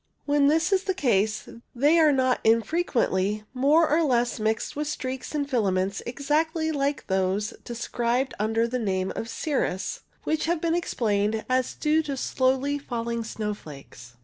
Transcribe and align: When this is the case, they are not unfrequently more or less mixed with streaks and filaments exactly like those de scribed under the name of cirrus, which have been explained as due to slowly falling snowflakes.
When 0.25 0.47
this 0.47 0.73
is 0.73 0.85
the 0.85 0.95
case, 0.95 1.47
they 1.75 1.99
are 1.99 2.11
not 2.11 2.43
unfrequently 2.43 3.43
more 3.53 3.87
or 3.87 4.01
less 4.01 4.39
mixed 4.39 4.75
with 4.75 4.87
streaks 4.87 5.35
and 5.35 5.47
filaments 5.47 6.01
exactly 6.07 6.71
like 6.71 7.05
those 7.05 7.53
de 7.63 7.75
scribed 7.75 8.33
under 8.39 8.67
the 8.67 8.79
name 8.79 9.13
of 9.15 9.29
cirrus, 9.29 9.99
which 10.23 10.45
have 10.45 10.59
been 10.59 10.73
explained 10.73 11.45
as 11.47 11.75
due 11.75 12.01
to 12.01 12.17
slowly 12.17 12.79
falling 12.79 13.23
snowflakes. 13.23 14.15